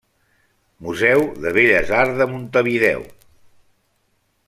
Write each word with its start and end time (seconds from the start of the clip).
Museu 0.85 1.21
de 1.45 1.53
Belles 1.59 1.93
arts 1.99 2.17
de 2.23 2.27
Montevideo. 2.35 3.05